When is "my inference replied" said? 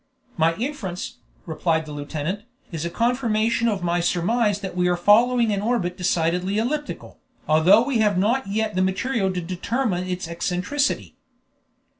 0.35-1.85